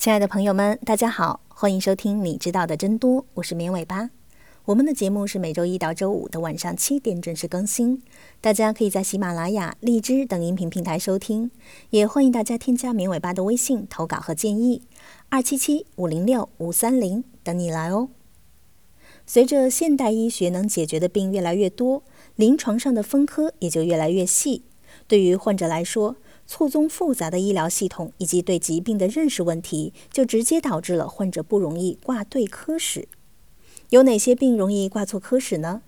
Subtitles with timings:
[0.00, 4.08] 亲爱的朋友们，大家好，欢迎收听《你知道的真多》，我是绵尾巴。
[4.64, 8.02] 我们的节目是每周一到周五的晚上七点准时更新，
[8.40, 11.50] 大家可以在喜马拉雅、荔枝等音频平台收听，
[11.90, 14.80] 也欢迎大家添加绵尾巴的微信投稿和建议，
[15.28, 18.08] 二七七五零六五三零等你来哦。
[19.26, 22.02] 随着现代医学能解决的病越来越多，
[22.36, 24.64] 临床上的分科也就越来越细，
[25.06, 26.16] 对于患者来说。
[26.50, 33.06] 错综复杂的医疗系统以及对疾病的认识问题，就直接导致了患者不容易挂对科室。
[33.90, 35.82] 有哪些病容易挂错科室呢？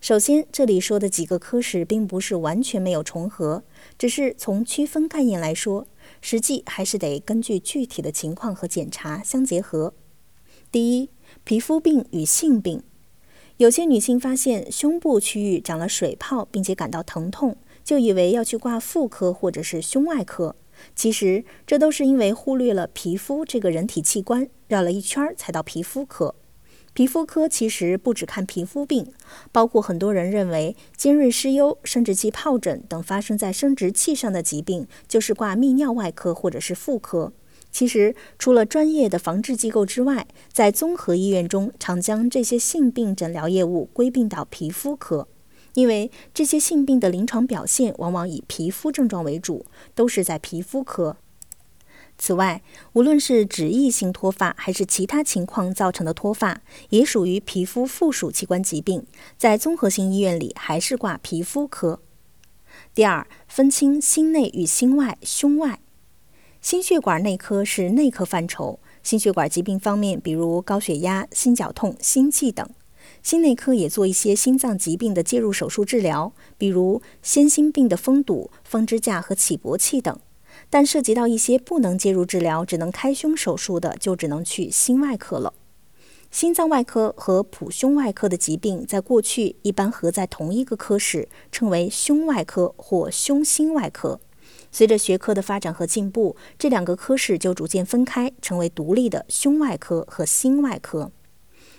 [0.00, 3.62] 首先，这里说的几个科室并不是完全没有重合，
[3.96, 5.86] 只是从区分概念来说，
[6.20, 9.94] 实际还是得根据具体的情况和检查相结合。
[10.72, 11.10] 第一，
[11.44, 12.82] 皮肤病与性病，
[13.58, 17.56] 有些女性发现胸部区域长了水泡，并且感到疼痛。
[17.88, 20.54] 就以为要去挂妇科或者是胸外科，
[20.94, 26.34] 其实这都是因为忽略了皮肤这个人体器官，绕了一圈才到皮肤科。
[26.92, 29.10] 皮肤科其实不只看皮肤病，
[29.50, 37.32] 包括很多人认为尖锐湿疣、生殖器疱疹等发生在生殖器上的疾病，就是挂泌尿外科或者是妇科。
[37.70, 45.26] 其实除了专业的防治机构之外，在综合医院中，常将这些性病诊疗业务归并到皮肤科。
[45.74, 51.16] 因为这些性病的临床表现往往以皮肤症状为主，都是在皮肤科。
[52.20, 52.62] 此外，
[52.94, 62.00] 无论是脂溢性脱发还是其他情况造成的脱发，也属于皮肤附属器官疾病，在综合性医院里还是挂皮肤科。
[62.92, 65.78] 第二，分清心内与心外、胸外。
[66.60, 72.68] 心血管内科是内科范畴，心血管疾病方面，比如高血压、心绞痛、心悸等。
[73.22, 80.18] 心内科也做一些心脏疾病的介入手术治疗，比如先心病的封堵、放支架和起搏器等。
[80.70, 85.54] 但涉及到一些不能介入治疗、只能开胸手术的，就只能去心外科了。
[86.30, 94.20] 心脏外科和普胸外科的疾病，在过去一般合在同一个科室，称为胸外科或胸心外科。
[94.70, 101.10] 随着学科的发展和进步，这两个科室就逐渐分开，成为独立的胸外科和心外科。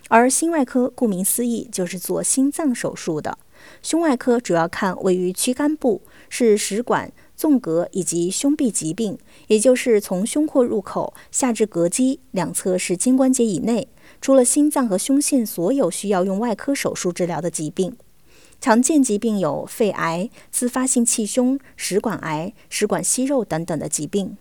[0.10, 3.38] 而心外科顾名思义就是做心脏手术的，
[3.82, 13.88] 胸外科主要看位于躯干部，是食管、纵隔以及胸壁疾病，也就是从胸廓入口下至膈肌两侧是肩关节以内，
[14.20, 17.96] 除了心脏和胸腺，所有需要用外科手术治疗的疾病。
[18.60, 24.36] 常见疾病有肺癌、自发性气胸、食管癌、食管息肉等等的疾病。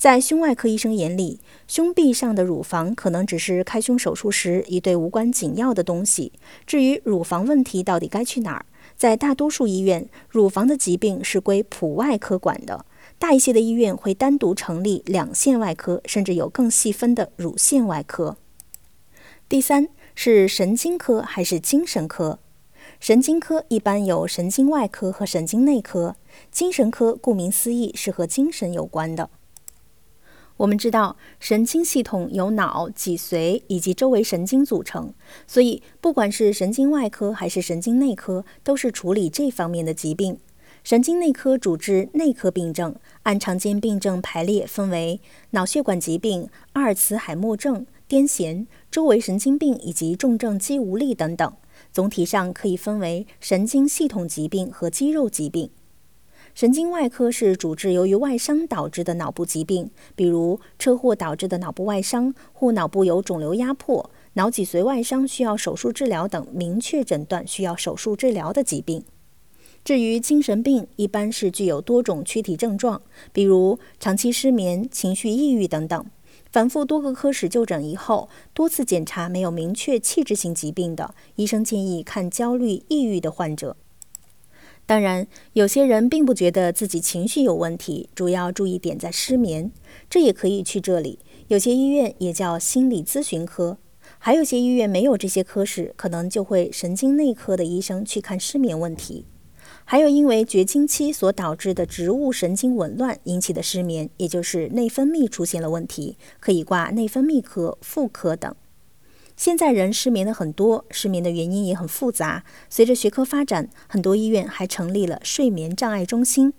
[0.00, 6.32] 在胸外科医生眼里，胸壁上的乳房可能只是开胸手术时一对无关紧要的东西。
[6.66, 8.64] 至于乳房问题到底该去哪儿，
[8.96, 12.86] 在大多数医院，乳房的疾病是归普外科管的。
[13.18, 18.38] 大一些的医院会单独成立两线外科，甚至有更细分的乳腺外科。
[19.50, 22.38] 第三是神经科还是精神科？
[22.98, 26.16] 神经科一般有神经外科和神经内科，
[26.50, 29.28] 精神科顾名思义是和精神有关的。
[30.60, 35.14] 我们知道，神经系统由脑、脊髓以及周围神经组成，
[35.46, 40.38] 所以不管是神经外科还是神经内科，都是处理这方面的疾病。
[40.84, 45.18] 神经内科主治内科病症，按常见病症排列，分为
[45.52, 51.50] 脑血管疾病、阿尔茨海默症、癫痫、周围神经病以及重症肌无力等等。
[51.90, 55.70] 总体上可以分为神经系统疾病和肌肉疾病。
[56.54, 69.04] 神经外科是主治由于外伤导致的脑部疾病，比如车祸导致的脑部外伤或脑部有肿瘤压迫、脑脊髓外伤需要手术治疗等明确诊断需要手术治疗的疾病。
[69.82, 73.00] 至于精神病，一般是具有多种躯体症状，
[73.32, 76.04] 比如长期失眠、情绪抑郁等等。
[76.52, 83.76] 反复多个科室就诊以后，多次检查没有明确器质性疾病的，医生建议看焦虑、抑郁的患者。
[84.90, 89.70] 当然，有些人并不觉得自己情绪有问题，主要注意点在失眠，
[90.08, 91.20] 这也可以去这里。
[91.46, 93.78] 有些医院也叫心理咨询科，
[94.18, 99.26] 还有些医院没有这些科室，可能就会神经内科的医生去看失眠问题。
[99.84, 108.52] 还有因为绝经期所导致的植物神经紊乱引起的失眠，也就是内分泌出现了问题，可以挂内分泌科、妇科等。
[109.40, 112.44] 现在人失眠的很多，失眠的原因也很复杂。
[112.68, 116.52] 随着学科发展，很多医院还成立了睡眠障碍中心。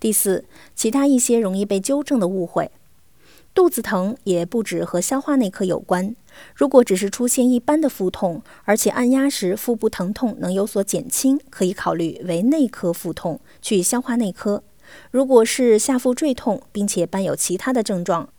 [0.00, 2.70] 第四，其他一些容易被纠正的误会，
[3.52, 6.16] 肚子疼也不止和消化内科有关。
[6.54, 14.62] 如果只是出现一般的腹痛，而且按压时腹部疼痛能有所减轻，可以考虑为内科腹痛，去消化内科。
[15.10, 18.30] 如果是下腹坠痛，并且伴有其他的症状，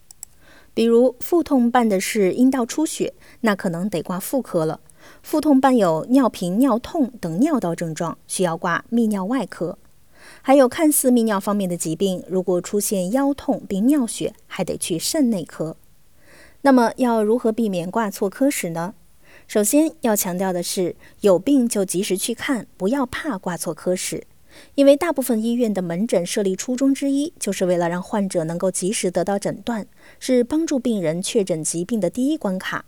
[0.78, 4.80] 比如腹痛伴的是阴道出血，那可能得挂妇科了；
[5.24, 9.80] 腹痛伴有尿频、尿痛等尿道症状，需要挂泌尿外科。
[10.44, 15.76] 还有看似泌尿方面的疾病，如果出现腰痛并尿血，还得去肾内科。
[16.62, 18.94] 那么要如何避免挂错科室呢？
[19.48, 24.28] 首先要强调的是，有病就及时去看，不要怕挂错科室。
[24.76, 29.88] 因为大部分医院的门诊设立初衷之一，就是为了让患者能够及时得到诊断，
[30.20, 32.86] 是帮助病人确诊疾病的第一关卡。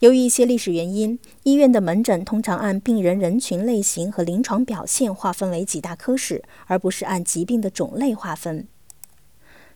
[0.00, 8.66] 由于一些历史原因，医院的门诊通常按病人人群类型和临床表现划分为几大科室，而不是按疾病的种类划分。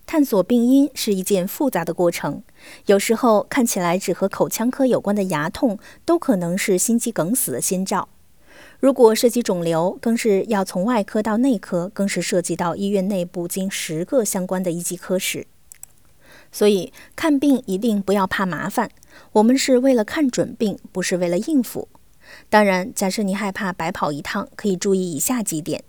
[0.06, 2.42] 探索病因是一件复杂的过程，
[2.86, 8.08] 有时候看起来只和口腔科有关的牙痛，都可能是心肌梗死的先兆。
[8.84, 15.46] 如果涉及肿瘤，更是要从外科到内科，更是涉及到医院内部近十个相关的一级科室。
[16.52, 18.90] 所以看病一定不要怕麻烦，
[19.32, 21.88] 我们是为了看准病，不是为了应付。
[22.50, 25.82] 当然，假设你害怕白跑一趟，可以注意以下几点：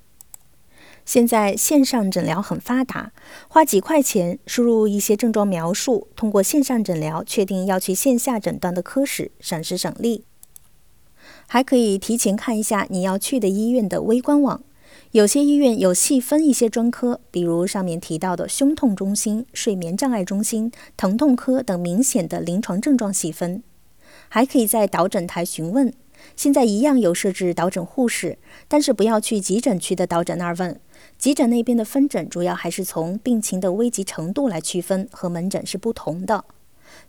[1.03, 3.11] 现在线上诊疗很发达，
[3.49, 10.23] 花几块钱输入一些症状描述，通过线上诊疗确定要去线下诊断的科室，省时省力。
[11.47, 14.61] 还可以提前看一下你要去的医院的微官网，
[15.11, 23.63] 有些医院有细分一些专科，比如上面提到的胸痛中心、睡眠障碍中心、疼痛科等明显的临床症状细分。
[24.27, 25.93] 还可以在导诊台询问，
[26.35, 28.37] 现在一样有设置导诊护士，
[28.67, 30.79] 但是不要去急诊区的导诊那儿问，
[31.17, 36.43] 急诊那边的分诊主要还是从病情的危急程度来区分，和门诊是不同的。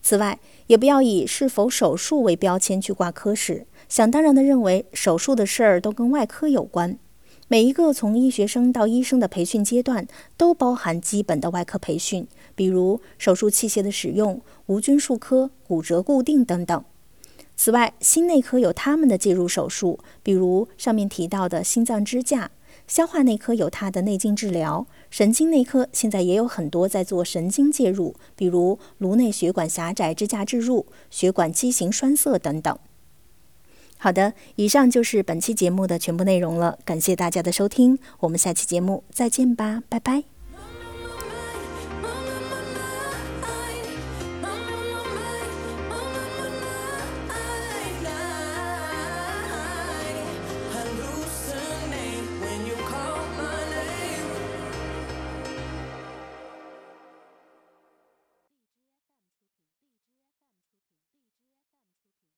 [0.02, 3.66] 此外，也不要以是否手术为标签去挂科室。
[3.88, 6.98] 想当然地认为手术的事儿都跟外科有关，
[7.48, 10.06] 每一个从医学生到医生的培训阶段
[10.36, 16.84] 都包含基本的外科培训，比如手术器械的使用、无菌术科、骨折固定等等。
[17.54, 22.50] 此外，心内科有他们的介入手术，比如上面提到的心脏支架；
[22.86, 32.76] 消化内科有它的内镜治疗；神经内科现在也有很多在做神经介入，比如颅内血管狭窄支架置入、血管畸形栓塞等等。
[34.06, 36.78] 好的，以上就是本期节目的全部内容了。
[36.84, 40.35] 感谢大家的收听，我们下期节目再见吧，拜拜。